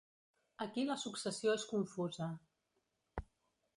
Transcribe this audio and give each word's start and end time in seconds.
Aquí 0.65 0.85
la 0.87 0.95
successió 1.01 1.55
és 1.59 1.67
confusa. 1.75 2.31